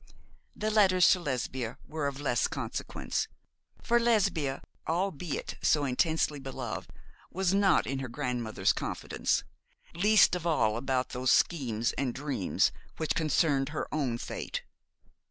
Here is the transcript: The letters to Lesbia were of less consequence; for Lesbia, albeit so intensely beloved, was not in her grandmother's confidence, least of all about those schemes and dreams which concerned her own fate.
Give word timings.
The 0.55 0.71
letters 0.71 1.11
to 1.11 1.19
Lesbia 1.19 1.77
were 1.87 2.07
of 2.07 2.19
less 2.19 2.47
consequence; 2.47 3.27
for 3.83 3.99
Lesbia, 3.99 4.63
albeit 4.87 5.59
so 5.61 5.85
intensely 5.85 6.39
beloved, 6.39 6.89
was 7.29 7.53
not 7.53 7.85
in 7.85 7.99
her 7.99 8.07
grandmother's 8.07 8.73
confidence, 8.73 9.43
least 9.93 10.33
of 10.33 10.47
all 10.47 10.75
about 10.75 11.09
those 11.09 11.31
schemes 11.31 11.91
and 11.99 12.15
dreams 12.15 12.71
which 12.97 13.13
concerned 13.13 13.69
her 13.69 13.87
own 13.93 14.17
fate. 14.17 14.63